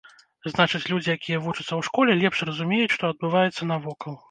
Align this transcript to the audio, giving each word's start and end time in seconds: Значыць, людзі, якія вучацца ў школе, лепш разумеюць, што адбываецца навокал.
Значыць, 0.53 0.87
людзі, 0.93 1.09
якія 1.17 1.37
вучацца 1.43 1.67
ў 1.75 1.81
школе, 1.91 2.17
лепш 2.25 2.43
разумеюць, 2.51 2.91
што 2.97 3.03
адбываецца 3.15 3.71
навокал. 3.77 4.19